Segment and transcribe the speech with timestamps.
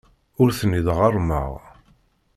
[0.41, 1.49] Ur ten-id-ɣerrmeɣ.